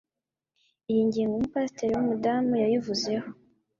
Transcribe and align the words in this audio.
iyi 0.91 1.01
ngingo 1.07 1.33
umupasiteri 1.35 1.91
w'umudamu 1.93 2.51
yayivuzeho 2.61 3.27